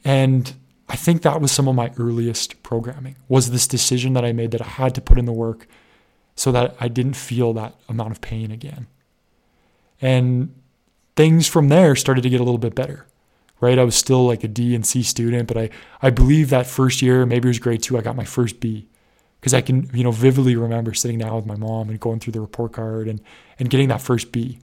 And 0.03 0.53
I 0.89 0.95
think 0.95 1.21
that 1.23 1.41
was 1.41 1.51
some 1.51 1.67
of 1.67 1.75
my 1.75 1.91
earliest 1.97 2.63
programming 2.63 3.15
was 3.27 3.51
this 3.51 3.67
decision 3.67 4.13
that 4.13 4.23
I 4.23 4.31
made 4.31 4.51
that 4.51 4.61
I 4.61 4.67
had 4.67 4.95
to 4.95 5.01
put 5.01 5.17
in 5.17 5.25
the 5.25 5.33
work 5.33 5.67
so 6.35 6.51
that 6.51 6.75
I 6.79 6.87
didn't 6.87 7.15
feel 7.15 7.53
that 7.53 7.75
amount 7.89 8.11
of 8.11 8.21
pain 8.21 8.51
again. 8.51 8.87
And 10.01 10.53
things 11.15 11.47
from 11.47 11.69
there 11.69 11.95
started 11.95 12.21
to 12.21 12.29
get 12.29 12.39
a 12.39 12.43
little 12.43 12.59
bit 12.59 12.75
better. 12.75 13.05
Right? 13.59 13.79
I 13.79 13.83
was 13.83 13.95
still 13.95 14.27
like 14.27 14.43
a 14.43 14.47
D 14.47 14.75
and 14.75 14.85
C 14.85 15.01
student, 15.01 15.47
but 15.47 15.57
I, 15.57 15.69
I 15.99 16.11
believe 16.11 16.51
that 16.51 16.67
first 16.67 17.01
year, 17.01 17.25
maybe 17.25 17.47
it 17.47 17.49
was 17.49 17.59
grade 17.59 17.81
two, 17.81 17.97
I 17.97 18.01
got 18.01 18.15
my 18.15 18.23
first 18.23 18.59
B. 18.59 18.87
Because 19.39 19.53
I 19.53 19.61
can, 19.61 19.89
you 19.93 20.03
know, 20.03 20.11
vividly 20.11 20.55
remember 20.55 20.93
sitting 20.93 21.19
down 21.19 21.35
with 21.35 21.47
my 21.47 21.55
mom 21.55 21.89
and 21.89 21.99
going 21.99 22.19
through 22.19 22.33
the 22.33 22.41
report 22.41 22.73
card 22.73 23.07
and, 23.07 23.19
and 23.57 23.69
getting 23.69 23.87
that 23.87 24.01
first 24.01 24.31
B. 24.31 24.59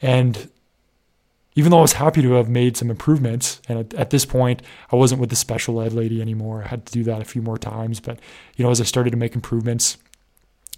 And 0.00 0.50
even 1.56 1.70
though 1.70 1.78
I 1.78 1.82
was 1.82 1.94
happy 1.94 2.20
to 2.20 2.32
have 2.32 2.50
made 2.50 2.76
some 2.76 2.90
improvements, 2.90 3.62
and 3.66 3.78
at, 3.78 3.94
at, 3.94 4.10
this 4.10 4.26
point, 4.26 4.60
I 4.92 4.96
wasn't 4.96 5.22
with 5.22 5.30
the 5.30 5.36
special 5.36 5.80
ed 5.80 5.94
lady 5.94 6.20
anymore. 6.20 6.62
I 6.62 6.68
had 6.68 6.84
to 6.84 6.92
do 6.92 7.02
that 7.04 7.22
a 7.22 7.24
few 7.24 7.40
more 7.40 7.56
times. 7.56 7.98
But, 7.98 8.20
you 8.56 8.64
know, 8.64 8.70
as 8.70 8.80
I 8.80 8.84
started 8.84 9.10
to 9.10 9.16
make 9.16 9.34
improvements, 9.34 9.96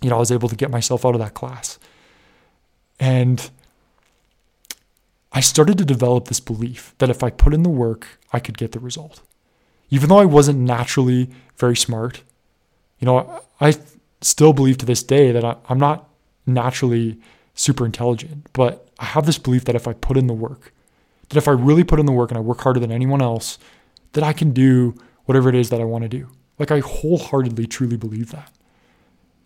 you 0.00 0.08
know, 0.08 0.16
I 0.16 0.20
was 0.20 0.30
able 0.30 0.49
to 0.49 0.54
get 0.54 0.70
myself 0.70 1.04
out 1.04 1.16
of 1.16 1.20
that 1.20 1.35
class. 1.35 1.80
And 3.00 3.50
I 5.32 5.40
started 5.40 5.78
to 5.78 5.85
develop 5.85 6.28
this 6.28 6.38
belief 6.38 6.94
that 6.99 7.11
if 7.11 7.25
I 7.25 7.30
put 7.30 7.52
in 7.52 7.64
the 7.64 7.68
work, 7.68 8.06
I 8.32 8.38
could 8.38 8.56
get 8.56 8.70
the 8.70 8.80
result. 8.80 9.20
Even 9.90 10.08
though 10.08 10.18
I 10.18 10.26
wasn't 10.26 10.61
naturally 10.61 11.28
very 11.56 11.76
smart, 11.76 12.23
you 13.00 13.06
know, 13.06 13.42
I 13.61 13.75
still 14.20 14.52
believe 14.52 14.78
to 14.78 14.87
this 14.87 15.02
day 15.02 15.32
that 15.32 15.44
I, 15.44 15.56
I'm 15.68 15.78
not 15.78 16.08
naturally 16.47 17.18
super 17.58 17.84
intelligent, 17.84 18.46
but 18.52 18.88
I 18.98 19.04
have 19.04 19.26
this 19.26 19.38
belief 19.38 19.64
that 19.64 19.74
if 19.74 19.88
I 19.88 19.92
put 19.92 20.16
in 20.16 20.28
the 20.28 20.32
work, 20.34 20.72
that 21.28 21.36
if 21.36 21.48
I 21.48 21.50
really 21.50 21.84
put 21.84 21.98
in 21.98 22.06
the 22.06 22.12
work 22.12 22.30
and 22.30 22.38
I 22.38 22.40
work 22.40 22.60
harder 22.60 22.78
than 22.78 22.92
anyone 22.92 23.20
else, 23.20 23.58
that 24.12 24.22
I 24.22 24.32
can 24.32 24.52
do 24.52 24.94
whatever 25.24 25.48
it 25.48 25.56
is 25.56 25.68
that 25.70 25.80
I 25.80 25.84
want 25.84 26.02
to 26.02 26.08
do. 26.08 26.28
Like 26.58 26.70
I 26.70 26.78
wholeheartedly, 26.78 27.66
truly 27.66 27.96
believe 27.96 28.30
that. 28.30 28.52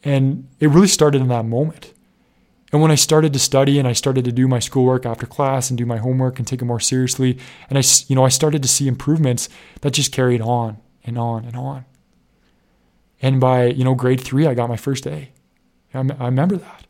And 0.04 0.46
it 0.60 0.68
really 0.68 0.88
started 0.88 1.22
in 1.22 1.28
that 1.28 1.46
moment. 1.46 1.94
And 2.70 2.82
when 2.82 2.90
I 2.90 2.96
started 2.96 3.32
to 3.32 3.38
study 3.38 3.78
and 3.78 3.88
I 3.88 3.92
started 3.92 4.24
to 4.26 4.32
do 4.32 4.46
my 4.46 4.58
schoolwork 4.58 5.06
after 5.06 5.26
class 5.26 5.70
and 5.70 5.78
do 5.78 5.86
my 5.86 5.98
homework 5.98 6.38
and 6.38 6.46
take 6.46 6.62
it 6.62 6.66
more 6.66 6.80
seriously, 6.80 7.38
and 7.68 7.78
I, 7.78 7.82
you 8.08 8.16
know, 8.16 8.24
I 8.24 8.30
started 8.30 8.62
to 8.62 8.68
see 8.68 8.88
improvements 8.88 9.48
that 9.80 9.92
just 9.92 10.12
carried 10.12 10.40
on 10.40 10.78
and 11.04 11.18
on 11.18 11.44
and 11.44 11.56
on. 11.56 11.84
And 13.20 13.40
by, 13.40 13.66
you 13.66 13.84
know, 13.84 13.94
grade 13.94 14.20
three, 14.20 14.46
I 14.46 14.54
got 14.54 14.68
my 14.68 14.76
first 14.76 15.06
A. 15.06 15.30
I, 15.94 15.98
I 15.98 16.26
remember 16.26 16.56
that. 16.56 16.86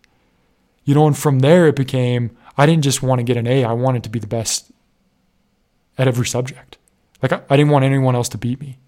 You 0.84 0.94
know, 0.94 1.06
and 1.06 1.16
from 1.16 1.40
there 1.40 1.66
it 1.66 1.76
became, 1.76 2.36
I 2.56 2.66
didn't 2.66 2.84
just 2.84 3.02
want 3.02 3.20
to 3.20 3.24
get 3.24 3.36
an 3.36 3.46
A, 3.46 3.64
I 3.64 3.72
wanted 3.72 4.02
to 4.04 4.10
be 4.10 4.18
the 4.18 4.26
best 4.26 4.70
at 5.96 6.08
every 6.08 6.26
subject. 6.26 6.78
Like 7.22 7.32
I, 7.32 7.42
I 7.48 7.56
didn't 7.56 7.72
want 7.72 7.84
anyone 7.84 8.14
else 8.16 8.28
to 8.30 8.38
beat 8.38 8.60
me. 8.60 8.78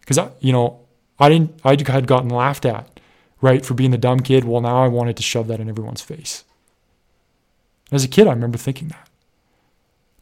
Because, 0.00 0.18
I, 0.18 0.30
you 0.40 0.52
know, 0.52 0.80
I 1.18 1.28
didn't, 1.28 1.60
I 1.64 1.70
had 1.70 2.06
gotten 2.06 2.30
laughed 2.30 2.64
at 2.64 3.00
right, 3.42 3.66
for 3.66 3.74
being 3.74 3.90
the 3.90 3.98
dumb 3.98 4.20
kid. 4.20 4.44
Well, 4.44 4.62
now 4.62 4.82
I 4.82 4.88
wanted 4.88 5.16
to 5.18 5.22
shove 5.22 5.48
that 5.48 5.60
in 5.60 5.68
everyone's 5.68 6.00
face. 6.00 6.44
As 7.90 8.04
a 8.04 8.08
kid, 8.08 8.26
I 8.26 8.32
remember 8.32 8.56
thinking 8.56 8.88
that. 8.88 9.10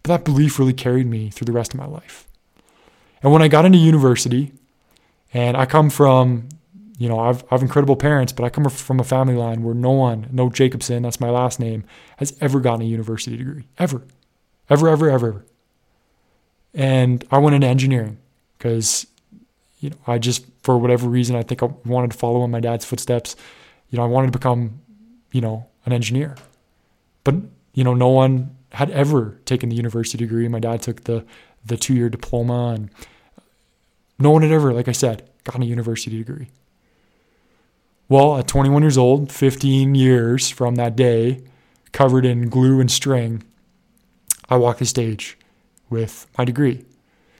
But 0.02 0.08
that 0.08 0.25
belief 0.25 0.58
really 0.58 0.72
carried 0.72 1.06
me 1.06 1.30
through 1.30 1.44
the 1.44 1.52
rest 1.52 1.75
of 1.75 1.78
my 1.78 1.87
life. 1.87 2.26
And 3.22 3.30
when 3.32 3.42
I 3.42 3.49
got 3.49 3.66
into 3.66 3.78
university, 3.78 4.52
and 5.32 5.56
I 5.56 5.66
come 5.66 5.90
from, 5.90 6.49
you 7.00 7.09
know, 7.09 7.19
I've, 7.19 7.42
I've 7.50 7.62
incredible 7.62 7.97
parents, 7.97 8.30
but 8.30 8.45
I 8.45 8.50
come 8.50 8.69
from 8.69 9.00
a 9.00 9.04
family 9.04 9.35
line 9.35 9.62
where 9.62 9.75
no 9.75 9.90
one, 9.90 10.28
no 10.30 10.50
Jacobson, 10.50 11.02
that's 11.02 11.19
my 11.19 11.30
last 11.30 11.59
name, 11.59 11.83
has 12.19 12.37
ever 12.42 12.61
gotten 12.61 12.83
a 12.83 12.85
university 12.85 13.38
degree. 13.38 13.64
Ever. 13.78 14.02
Ever, 14.69 14.87
ever, 14.87 15.09
ever. 15.09 15.47
And 16.75 17.25
I 17.30 17.38
went 17.38 17.54
into 17.54 17.66
engineering 17.66 18.19
because 18.59 19.07
you 19.78 19.88
know, 19.88 19.97
I 20.07 20.19
just 20.19 20.45
for 20.62 20.76
whatever 20.76 21.09
reason 21.09 21.37
I 21.37 21.42
think 21.42 21.62
I 21.62 21.71
wanted 21.87 22.11
to 22.11 22.19
follow 22.19 22.45
in 22.45 22.50
my 22.50 22.61
dad's 22.61 22.85
footsteps. 22.85 23.35
You 23.88 23.97
know, 23.97 24.04
I 24.04 24.07
wanted 24.07 24.26
to 24.26 24.38
become, 24.38 24.83
you 25.33 25.40
know, 25.40 25.69
an 25.87 25.95
engineer. 25.95 26.37
But, 27.25 27.37
you 27.73 27.83
know, 27.83 27.95
no 27.95 28.09
one 28.09 28.54
had 28.73 28.90
ever 28.90 29.38
taken 29.47 29.71
the 29.71 29.75
university 29.76 30.19
degree. 30.19 30.47
My 30.49 30.61
dad 30.61 30.83
took 30.83 31.04
the 31.04 31.25
the 31.64 31.78
two 31.78 31.95
year 31.95 32.11
diploma 32.11 32.75
and 32.75 32.90
no 34.19 34.30
one 34.30 34.42
had 34.42 34.52
ever, 34.52 34.75
like 34.75 34.87
I 34.87 34.92
said, 34.92 35.26
gotten 35.45 35.62
a 35.62 35.64
university 35.64 36.19
degree. 36.19 36.49
Well, 38.10 38.38
at 38.38 38.48
21 38.48 38.82
years 38.82 38.98
old, 38.98 39.30
15 39.30 39.94
years 39.94 40.50
from 40.50 40.74
that 40.74 40.96
day, 40.96 41.44
covered 41.92 42.26
in 42.26 42.48
glue 42.48 42.80
and 42.80 42.90
string, 42.90 43.44
I 44.48 44.56
walk 44.56 44.78
the 44.78 44.84
stage 44.84 45.38
with 45.88 46.26
my 46.36 46.44
degree. 46.44 46.84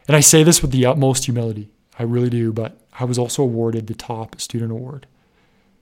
And 0.06 0.16
I 0.16 0.20
say 0.20 0.44
this 0.44 0.62
with 0.62 0.70
the 0.70 0.86
utmost 0.86 1.24
humility. 1.24 1.72
I 1.98 2.04
really 2.04 2.30
do. 2.30 2.52
But 2.52 2.78
I 3.00 3.04
was 3.04 3.18
also 3.18 3.42
awarded 3.42 3.88
the 3.88 3.94
top 3.94 4.40
student 4.40 4.70
award 4.70 5.08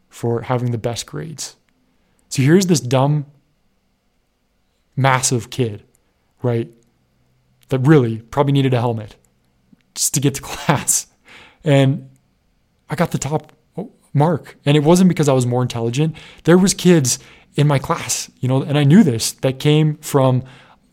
for 0.09 0.41
having 0.41 0.71
the 0.71 0.79
best 0.79 1.05
grades. 1.05 1.57
So 2.31 2.41
here's 2.41 2.67
this 2.67 2.81
dumb, 2.81 3.27
massive 4.97 5.51
kid, 5.51 5.83
right? 6.41 6.73
That 7.69 7.81
really 7.81 8.21
probably 8.21 8.55
needed 8.55 8.73
a 8.73 8.81
helmet 8.81 9.17
just 9.95 10.15
to 10.15 10.21
get 10.21 10.35
to 10.37 10.43
class. 10.43 11.09
And 11.63 12.09
I 12.89 12.95
got 12.95 13.11
the 13.11 13.19
top 13.19 13.53
mark. 14.19 14.57
And 14.67 14.77
it 14.77 14.83
wasn't 14.83 15.09
because 15.09 15.29
I 15.29 15.33
was 15.33 15.47
more 15.47 15.63
intelligent. 15.63 16.17
There 16.45 16.59
was 16.59 16.75
kids 16.75 17.19
in 17.55 17.67
my 17.67 17.79
class, 17.79 18.31
you 18.41 18.49
know, 18.49 18.63
and 18.63 18.77
I 18.77 18.85
knew 18.85 19.03
this 19.03 19.33
that 19.33 19.59
came 19.59 19.97
from, 19.97 20.45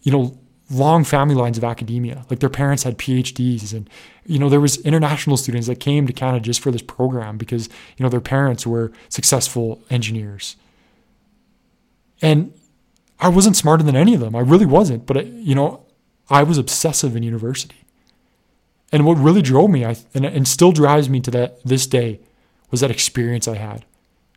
you 0.04 0.12
know, 0.12 0.38
long 0.70 1.04
family 1.04 1.36
lines 1.36 1.58
of 1.58 1.64
academia. 1.64 2.26
Like 2.30 2.40
their 2.40 2.50
parents 2.50 2.84
had 2.84 2.98
PhDs 2.98 3.74
and 3.74 3.90
you 4.26 4.40
know 4.40 4.50
there 4.50 4.60
was 4.60 4.78
international 4.78 5.38
students 5.38 5.68
that 5.68 5.80
came 5.80 6.08
to 6.08 6.14
Canada 6.14 6.44
just 6.44 6.60
for 6.60 6.72
this 6.72 6.82
program 6.82 7.38
because 7.38 7.70
you 7.98 8.04
know 8.04 8.10
their 8.10 8.22
parents 8.22 8.66
were 8.66 8.92
successful 9.10 9.82
engineers. 9.90 10.56
And 12.22 12.54
I 13.20 13.28
wasn't 13.30 13.56
smarter 13.56 13.84
than 13.84 13.96
any 13.96 14.16
of 14.16 14.20
them. 14.20 14.36
I 14.36 14.40
really 14.40 14.66
wasn't, 14.66 15.06
but 15.06 15.18
I, 15.18 15.22
you 15.22 15.54
know 15.54 15.86
I 16.30 16.44
was 16.44 16.58
obsessive 16.58 17.16
in 17.16 17.24
university. 17.24 17.76
And 18.92 19.06
what 19.06 19.18
really 19.18 19.42
drove 19.42 19.70
me 19.70 19.86
I, 19.86 19.98
and, 20.14 20.26
and 20.26 20.48
still 20.48 20.72
drives 20.72 21.10
me 21.10 21.20
to 21.22 21.32
that 21.32 21.64
this 21.64 21.86
day 21.86 22.20
was 22.76 22.82
that 22.82 22.92
experience 22.92 23.48
I 23.48 23.56
had 23.56 23.86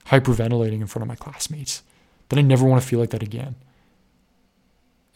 hyperventilating 0.07 0.81
in 0.81 0.87
front 0.87 1.03
of 1.03 1.09
my 1.09 1.17
classmates. 1.17 1.83
That 2.29 2.39
I 2.39 2.43
never 2.43 2.65
want 2.65 2.81
to 2.81 2.87
feel 2.87 3.01
like 3.01 3.11
that 3.11 3.21
again. 3.21 3.57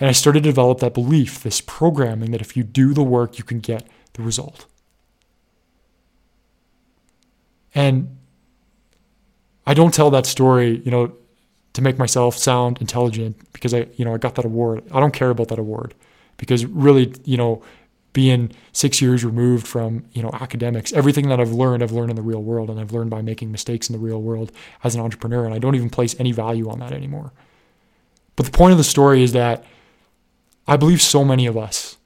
And 0.00 0.08
I 0.08 0.12
started 0.12 0.42
to 0.42 0.48
develop 0.48 0.80
that 0.80 0.92
belief, 0.92 1.40
this 1.40 1.60
programming 1.60 2.32
that 2.32 2.40
if 2.40 2.56
you 2.56 2.64
do 2.64 2.92
the 2.92 3.04
work, 3.04 3.38
you 3.38 3.44
can 3.44 3.60
get 3.60 3.86
the 4.14 4.22
result. 4.22 4.66
And 7.76 8.16
I 9.68 9.72
don't 9.72 9.94
tell 9.94 10.10
that 10.10 10.26
story, 10.26 10.82
you 10.84 10.90
know, 10.90 11.12
to 11.74 11.80
make 11.80 11.96
myself 11.96 12.36
sound 12.36 12.78
intelligent 12.80 13.52
because 13.52 13.72
I, 13.72 13.86
you 13.94 14.04
know, 14.04 14.14
I 14.14 14.18
got 14.18 14.34
that 14.34 14.44
award. 14.44 14.82
I 14.90 14.98
don't 14.98 15.14
care 15.14 15.30
about 15.30 15.46
that 15.46 15.60
award 15.60 15.94
because 16.38 16.66
really, 16.66 17.14
you 17.24 17.36
know, 17.36 17.62
being 18.12 18.52
six 18.72 19.00
years 19.00 19.24
removed 19.24 19.66
from, 19.66 20.04
you 20.12 20.22
know, 20.22 20.30
academics, 20.34 20.92
everything 20.92 21.28
that 21.28 21.40
I've 21.40 21.52
learned, 21.52 21.82
I've 21.82 21.92
learned 21.92 22.10
in 22.10 22.16
the 22.16 22.22
real 22.22 22.42
world 22.42 22.68
and 22.68 22.78
I've 22.78 22.92
learned 22.92 23.10
by 23.10 23.22
making 23.22 23.50
mistakes 23.50 23.88
in 23.88 23.94
the 23.94 23.98
real 23.98 24.20
world 24.20 24.52
as 24.84 24.94
an 24.94 25.00
entrepreneur. 25.00 25.44
And 25.44 25.54
I 25.54 25.58
don't 25.58 25.74
even 25.74 25.90
place 25.90 26.14
any 26.18 26.32
value 26.32 26.68
on 26.68 26.78
that 26.80 26.92
anymore. 26.92 27.32
But 28.36 28.46
the 28.46 28.52
point 28.52 28.72
of 28.72 28.78
the 28.78 28.84
story 28.84 29.22
is 29.22 29.32
that 29.32 29.64
I 30.66 30.76
believe 30.76 31.00
so 31.00 31.24
many 31.24 31.46
of 31.46 31.56
us 31.56 31.96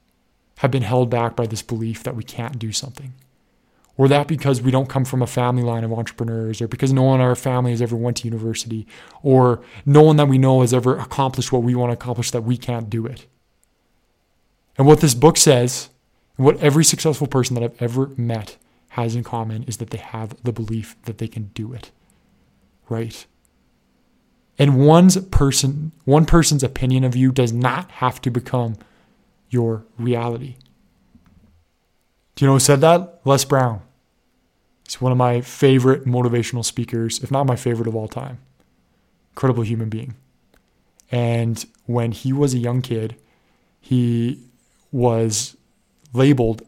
have 0.59 0.71
been 0.71 0.83
held 0.83 1.09
back 1.09 1.35
by 1.35 1.45
this 1.45 1.61
belief 1.61 2.03
that 2.03 2.15
we 2.15 2.23
can't 2.23 2.57
do 2.57 2.71
something. 2.71 3.13
Or 3.97 4.07
that 4.07 4.27
because 4.27 4.61
we 4.61 4.71
don't 4.71 4.89
come 4.89 5.05
from 5.05 5.23
a 5.23 5.27
family 5.27 5.63
line 5.63 5.83
of 5.83 5.91
entrepreneurs, 5.91 6.61
or 6.61 6.67
because 6.67 6.93
no 6.93 7.01
one 7.01 7.19
in 7.19 7.25
our 7.25 7.35
family 7.35 7.71
has 7.71 7.81
ever 7.81 7.95
went 7.95 8.17
to 8.17 8.27
university, 8.27 8.85
or 9.23 9.61
no 9.87 10.03
one 10.03 10.17
that 10.17 10.27
we 10.27 10.37
know 10.37 10.61
has 10.61 10.73
ever 10.73 10.97
accomplished 10.97 11.51
what 11.51 11.63
we 11.63 11.73
want 11.73 11.89
to 11.89 11.95
accomplish 11.95 12.29
that 12.31 12.43
we 12.43 12.57
can't 12.57 12.91
do 12.91 13.07
it. 13.07 13.25
And 14.77 14.85
what 14.85 15.01
this 15.01 15.15
book 15.15 15.37
says, 15.37 15.89
and 16.37 16.45
what 16.45 16.57
every 16.57 16.85
successful 16.85 17.27
person 17.27 17.55
that 17.55 17.63
I've 17.63 17.81
ever 17.81 18.11
met 18.17 18.57
has 18.89 19.15
in 19.15 19.23
common, 19.23 19.63
is 19.63 19.77
that 19.77 19.89
they 19.89 19.97
have 19.97 20.41
the 20.43 20.51
belief 20.51 20.95
that 21.03 21.17
they 21.17 21.27
can 21.27 21.51
do 21.53 21.73
it. 21.73 21.91
Right? 22.89 23.25
And 24.57 24.85
one's 24.85 25.17
person, 25.27 25.91
one 26.05 26.25
person's 26.25 26.63
opinion 26.63 27.03
of 27.03 27.15
you 27.15 27.31
does 27.31 27.53
not 27.53 27.91
have 27.91 28.21
to 28.21 28.31
become 28.31 28.77
your 29.49 29.85
reality. 29.97 30.55
Do 32.35 32.45
you 32.45 32.47
know 32.47 32.53
who 32.53 32.59
said 32.59 32.81
that? 32.81 33.21
Les 33.25 33.45
Brown. 33.45 33.81
He's 34.85 35.01
one 35.01 35.11
of 35.11 35.17
my 35.17 35.41
favorite 35.41 36.05
motivational 36.05 36.63
speakers, 36.63 37.21
if 37.21 37.29
not 37.29 37.45
my 37.45 37.55
favorite 37.55 37.87
of 37.87 37.95
all 37.95 38.07
time. 38.07 38.39
Incredible 39.31 39.63
human 39.63 39.89
being. 39.89 40.15
And 41.11 41.65
when 41.85 42.11
he 42.13 42.31
was 42.31 42.53
a 42.53 42.57
young 42.57 42.81
kid, 42.81 43.15
he 43.79 44.43
was 44.91 45.56
labeled 46.17 46.63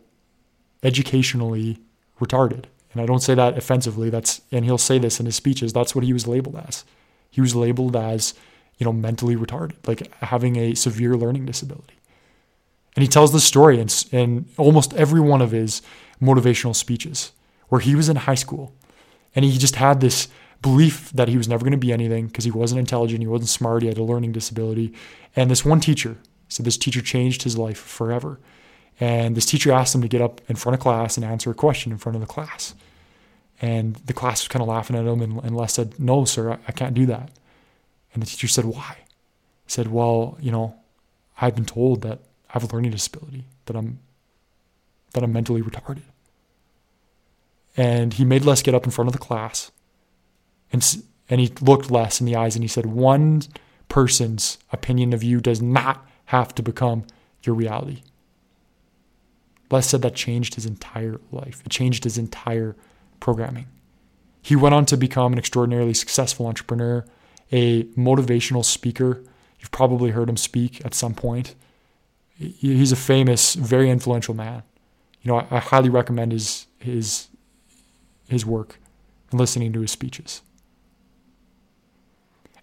educationally 0.83 1.79
retarded. 2.19 2.65
And 2.93 3.01
I 3.01 3.05
don't 3.05 3.21
say 3.21 3.35
that 3.35 3.57
offensively. 3.57 4.09
That's 4.09 4.41
and 4.51 4.65
he'll 4.65 4.77
say 4.77 4.97
this 4.97 5.19
in 5.19 5.25
his 5.25 5.35
speeches. 5.35 5.73
That's 5.73 5.93
what 5.93 6.03
he 6.03 6.13
was 6.13 6.27
labeled 6.27 6.55
as. 6.67 6.85
He 7.29 7.41
was 7.41 7.55
labeled 7.55 7.95
as, 7.95 8.33
you 8.77 8.85
know, 8.85 8.93
mentally 8.93 9.35
retarded, 9.35 9.75
like 9.87 10.11
having 10.15 10.55
a 10.57 10.73
severe 10.73 11.15
learning 11.15 11.45
disability. 11.45 11.95
And 12.95 13.03
he 13.03 13.07
tells 13.07 13.31
the 13.31 13.39
story 13.39 13.79
in, 13.79 13.87
in 14.11 14.45
almost 14.57 14.93
every 14.95 15.21
one 15.21 15.41
of 15.41 15.51
his 15.51 15.81
motivational 16.21 16.75
speeches 16.75 17.31
where 17.69 17.81
he 17.81 17.95
was 17.95 18.09
in 18.09 18.15
high 18.15 18.35
school 18.35 18.73
and 19.35 19.45
he 19.45 19.57
just 19.57 19.75
had 19.75 20.01
this 20.01 20.27
belief 20.61 21.11
that 21.11 21.27
he 21.27 21.37
was 21.37 21.47
never 21.47 21.63
going 21.63 21.71
to 21.71 21.77
be 21.77 21.93
anything 21.93 22.27
because 22.27 22.43
he 22.43 22.51
wasn't 22.51 22.79
intelligent, 22.79 23.21
he 23.21 23.27
wasn't 23.27 23.49
smart, 23.49 23.83
he 23.83 23.87
had 23.87 23.97
a 23.97 24.03
learning 24.03 24.31
disability. 24.31 24.93
And 25.35 25.49
this 25.49 25.63
one 25.63 25.79
teacher, 25.79 26.17
so 26.49 26.63
this 26.63 26.77
teacher 26.77 27.01
changed 27.01 27.43
his 27.43 27.57
life 27.57 27.77
forever. 27.77 28.39
And 28.99 29.35
this 29.35 29.45
teacher 29.45 29.71
asked 29.71 29.95
him 29.95 30.01
to 30.01 30.07
get 30.07 30.21
up 30.21 30.41
in 30.49 30.55
front 30.55 30.73
of 30.73 30.81
class 30.81 31.15
and 31.15 31.25
answer 31.25 31.49
a 31.49 31.53
question 31.53 31.91
in 31.91 31.97
front 31.97 32.15
of 32.15 32.21
the 32.21 32.27
class. 32.27 32.75
And 33.61 33.95
the 33.95 34.13
class 34.13 34.41
was 34.41 34.47
kind 34.49 34.61
of 34.61 34.67
laughing 34.67 34.95
at 34.95 35.05
him. 35.05 35.21
And, 35.21 35.43
and 35.43 35.55
Les 35.55 35.73
said, 35.73 35.99
No, 35.99 36.25
sir, 36.25 36.51
I, 36.51 36.57
I 36.67 36.71
can't 36.71 36.93
do 36.93 37.05
that. 37.05 37.31
And 38.13 38.21
the 38.21 38.27
teacher 38.27 38.47
said, 38.47 38.65
Why? 38.65 38.97
He 39.65 39.71
said, 39.71 39.87
Well, 39.87 40.37
you 40.41 40.51
know, 40.51 40.75
I've 41.39 41.55
been 41.55 41.65
told 41.65 42.01
that 42.01 42.19
I 42.49 42.53
have 42.53 42.63
a 42.63 42.75
learning 42.75 42.91
disability, 42.91 43.45
that 43.65 43.75
I'm 43.75 43.99
that 45.13 45.23
I'm 45.23 45.33
mentally 45.33 45.61
retarded. 45.61 46.03
And 47.75 48.13
he 48.13 48.25
made 48.25 48.45
Les 48.45 48.61
get 48.61 48.75
up 48.75 48.85
in 48.85 48.91
front 48.91 49.07
of 49.07 49.13
the 49.13 49.19
class. 49.19 49.71
And, 50.71 51.03
and 51.29 51.39
he 51.39 51.51
looked 51.61 51.89
Les 51.89 52.19
in 52.19 52.25
the 52.25 52.35
eyes 52.35 52.55
and 52.55 52.63
he 52.63 52.67
said, 52.67 52.85
One 52.85 53.43
person's 53.87 54.57
opinion 54.71 55.13
of 55.13 55.23
you 55.23 55.39
does 55.39 55.61
not 55.61 56.05
have 56.25 56.53
to 56.55 56.61
become 56.61 57.05
your 57.43 57.55
reality. 57.55 58.03
Les 59.71 59.87
said 59.87 60.01
that 60.01 60.15
changed 60.15 60.55
his 60.55 60.65
entire 60.65 61.19
life. 61.31 61.61
It 61.65 61.69
changed 61.69 62.03
his 62.03 62.17
entire 62.17 62.75
programming. 63.19 63.67
He 64.41 64.55
went 64.55 64.73
on 64.73 64.85
to 64.87 64.97
become 64.97 65.33
an 65.33 65.39
extraordinarily 65.39 65.93
successful 65.93 66.47
entrepreneur, 66.47 67.05
a 67.51 67.83
motivational 67.83 68.65
speaker. 68.65 69.23
You've 69.59 69.71
probably 69.71 70.11
heard 70.11 70.29
him 70.29 70.37
speak 70.37 70.83
at 70.85 70.93
some 70.93 71.13
point. 71.13 71.55
He's 72.37 72.91
a 72.91 72.95
famous, 72.95 73.55
very 73.55 73.89
influential 73.89 74.33
man. 74.33 74.63
You 75.21 75.31
know, 75.31 75.39
I, 75.39 75.47
I 75.51 75.59
highly 75.59 75.89
recommend 75.89 76.31
his 76.31 76.67
his 76.79 77.27
his 78.29 78.45
work 78.45 78.79
and 79.31 79.39
listening 79.39 79.73
to 79.73 79.81
his 79.81 79.91
speeches. 79.91 80.41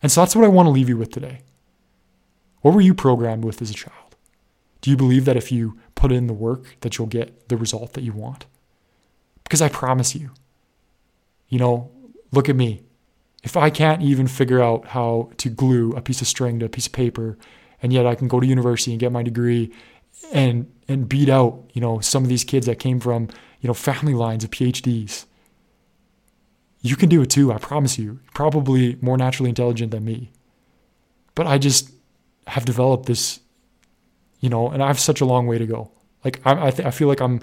And 0.02 0.10
so 0.10 0.22
that's 0.22 0.34
what 0.34 0.44
I 0.44 0.48
want 0.48 0.66
to 0.66 0.70
leave 0.70 0.88
you 0.88 0.96
with 0.96 1.10
today. 1.10 1.40
What 2.62 2.74
were 2.74 2.80
you 2.80 2.94
programmed 2.94 3.44
with 3.44 3.60
as 3.60 3.70
a 3.70 3.74
child? 3.74 4.05
Do 4.86 4.92
you 4.92 4.96
believe 4.96 5.24
that 5.24 5.36
if 5.36 5.50
you 5.50 5.76
put 5.96 6.12
in 6.12 6.28
the 6.28 6.32
work 6.32 6.76
that 6.82 6.96
you'll 6.96 7.08
get 7.08 7.48
the 7.48 7.56
result 7.56 7.94
that 7.94 8.04
you 8.04 8.12
want? 8.12 8.46
Because 9.42 9.60
I 9.60 9.68
promise 9.68 10.14
you, 10.14 10.30
you 11.48 11.58
know, 11.58 11.90
look 12.30 12.48
at 12.48 12.54
me. 12.54 12.84
If 13.42 13.56
I 13.56 13.68
can't 13.68 14.00
even 14.00 14.28
figure 14.28 14.62
out 14.62 14.86
how 14.86 15.32
to 15.38 15.48
glue 15.48 15.90
a 15.96 16.00
piece 16.00 16.20
of 16.20 16.28
string 16.28 16.60
to 16.60 16.66
a 16.66 16.68
piece 16.68 16.86
of 16.86 16.92
paper, 16.92 17.36
and 17.82 17.92
yet 17.92 18.06
I 18.06 18.14
can 18.14 18.28
go 18.28 18.38
to 18.38 18.46
university 18.46 18.92
and 18.92 19.00
get 19.00 19.10
my 19.10 19.24
degree 19.24 19.72
and 20.32 20.70
and 20.86 21.08
beat 21.08 21.28
out, 21.28 21.68
you 21.72 21.80
know, 21.80 21.98
some 21.98 22.22
of 22.22 22.28
these 22.28 22.44
kids 22.44 22.66
that 22.66 22.78
came 22.78 23.00
from, 23.00 23.22
you 23.60 23.66
know, 23.66 23.74
family 23.74 24.14
lines 24.14 24.44
of 24.44 24.52
PhDs. 24.52 25.24
You 26.80 26.94
can 26.94 27.08
do 27.08 27.22
it 27.22 27.30
too, 27.30 27.52
I 27.52 27.58
promise 27.58 27.98
you. 27.98 28.20
Probably 28.34 28.98
more 29.00 29.16
naturally 29.16 29.48
intelligent 29.48 29.90
than 29.90 30.04
me. 30.04 30.30
But 31.34 31.48
I 31.48 31.58
just 31.58 31.90
have 32.46 32.64
developed 32.64 33.06
this, 33.06 33.40
you 34.46 34.50
know, 34.50 34.70
and 34.70 34.80
I 34.80 34.86
have 34.86 35.00
such 35.00 35.20
a 35.20 35.24
long 35.24 35.48
way 35.48 35.58
to 35.58 35.66
go. 35.66 35.90
Like 36.24 36.40
I, 36.46 36.68
I, 36.68 36.70
th- 36.70 36.86
I 36.86 36.92
feel 36.92 37.08
like 37.08 37.18
I'm, 37.20 37.40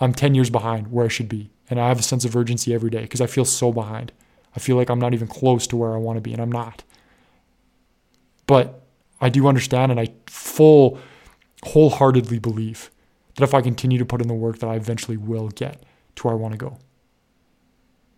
I'm 0.00 0.14
10 0.14 0.34
years 0.34 0.48
behind 0.48 0.90
where 0.90 1.04
I 1.04 1.08
should 1.08 1.28
be. 1.28 1.50
And 1.68 1.78
I 1.78 1.88
have 1.88 1.98
a 1.98 2.02
sense 2.02 2.24
of 2.24 2.34
urgency 2.34 2.72
every 2.72 2.88
day 2.88 3.02
because 3.02 3.20
I 3.20 3.26
feel 3.26 3.44
so 3.44 3.70
behind. 3.74 4.10
I 4.56 4.58
feel 4.58 4.76
like 4.76 4.88
I'm 4.88 4.98
not 4.98 5.12
even 5.12 5.28
close 5.28 5.66
to 5.66 5.76
where 5.76 5.92
I 5.92 5.98
want 5.98 6.16
to 6.16 6.22
be, 6.22 6.32
and 6.32 6.40
I'm 6.40 6.50
not. 6.50 6.82
But 8.46 8.86
I 9.20 9.28
do 9.28 9.48
understand, 9.48 9.92
and 9.92 10.00
I 10.00 10.14
full, 10.28 10.98
wholeheartedly 11.66 12.38
believe 12.38 12.90
that 13.34 13.44
if 13.44 13.52
I 13.52 13.60
continue 13.60 13.98
to 13.98 14.06
put 14.06 14.22
in 14.22 14.28
the 14.28 14.32
work, 14.32 14.60
that 14.60 14.66
I 14.66 14.76
eventually 14.76 15.18
will 15.18 15.48
get 15.48 15.84
to 16.16 16.26
where 16.26 16.32
I 16.32 16.38
want 16.38 16.52
to 16.52 16.58
go. 16.58 16.78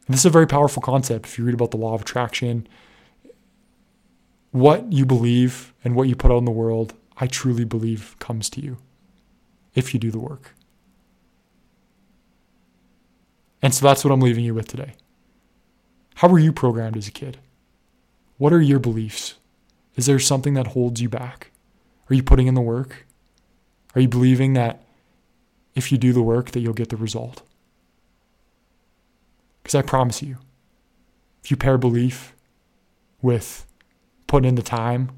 And 0.07 0.15
this 0.15 0.21
is 0.21 0.27
a 0.27 0.31
very 0.31 0.47
powerful 0.47 0.81
concept. 0.81 1.27
If 1.27 1.39
you 1.39 1.45
read 1.45 1.55
about 1.55 1.73
the 1.73 1.77
law 1.77 1.95
of 1.95 2.03
attraction, 2.03 2.69
what 4.53 4.93
you 4.93 5.05
believe 5.05 5.75
and 5.83 5.97
what 5.97 6.07
you 6.07 6.15
put 6.15 6.31
out 6.31 6.39
in 6.39 6.45
the 6.45 6.53
world, 6.53 6.95
I 7.19 7.27
truly 7.27 7.65
believe 7.65 8.17
comes 8.19 8.49
to 8.51 8.61
you 8.61 8.79
if 9.75 9.95
you 9.95 10.01
do 10.01 10.11
the 10.11 10.19
work. 10.19 10.55
And 13.61 13.73
so 13.73 13.87
that's 13.87 14.05
what 14.05 14.13
I'm 14.13 14.21
leaving 14.21 14.45
you 14.45 14.55
with 14.55 14.69
today. 14.69 14.95
How 16.17 16.29
were 16.29 16.39
you 16.39 16.53
programmed 16.53 16.97
as 16.97 17.09
a 17.09 17.13
kid? 17.13 17.39
What 18.39 18.53
are 18.53 18.61
your 18.61 18.79
beliefs? 18.79 19.35
Is 19.95 20.07
there 20.07 20.19
something 20.19 20.55
that 20.55 20.69
holds 20.69 21.01
you 21.01 21.09
back? 21.09 21.51
Are 22.11 22.15
you 22.15 22.23
putting 22.23 22.47
in 22.47 22.55
the 22.55 22.61
work? 22.61 23.07
Are 23.95 24.01
you 24.01 24.09
believing 24.09 24.55
that 24.55 24.83
if 25.75 25.93
you 25.93 25.99
do 25.99 26.13
the 26.13 26.23
work 26.23 26.51
that 26.51 26.61
you'll 26.61 26.73
get 26.73 26.89
the 26.89 26.97
result? 26.97 27.43
Because 29.63 29.75
I 29.75 29.83
promise 29.83 30.23
you, 30.23 30.39
if 31.45 31.51
you 31.51 31.57
pair 31.57 31.79
belief 31.79 32.35
with 33.21 33.67
putting 34.27 34.49
in 34.49 34.55
the 34.57 34.63
time 34.63 35.11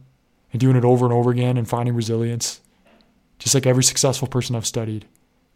and 0.55 0.61
doing 0.61 0.77
it 0.77 0.85
over 0.85 1.05
and 1.05 1.13
over 1.13 1.33
again 1.33 1.57
and 1.57 1.69
finding 1.69 1.97
resilience, 1.97 2.61
just 3.41 3.57
like 3.57 3.67
every 3.67 3.83
successful 3.83 4.29
person 4.29 4.55
I've 4.55 4.65
studied, 4.65 5.05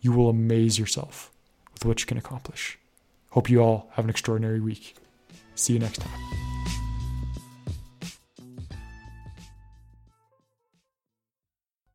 you 0.00 0.10
will 0.10 0.28
amaze 0.28 0.76
yourself 0.76 1.30
with 1.72 1.84
what 1.84 2.00
you 2.00 2.06
can 2.06 2.18
accomplish. 2.18 2.76
Hope 3.30 3.48
you 3.48 3.60
all 3.60 3.88
have 3.92 4.04
an 4.04 4.10
extraordinary 4.10 4.58
week. 4.58 4.96
See 5.54 5.74
you 5.74 5.78
next 5.78 6.00
time. 6.00 6.47